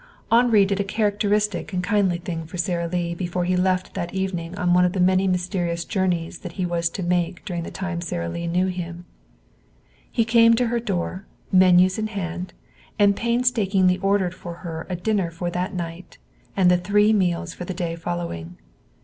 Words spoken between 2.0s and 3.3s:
thing for Sara Lee